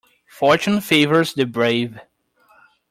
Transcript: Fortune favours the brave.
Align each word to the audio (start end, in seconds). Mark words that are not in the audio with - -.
Fortune 0.25 0.81
favours 0.81 1.35
the 1.35 1.45
brave. 1.45 1.99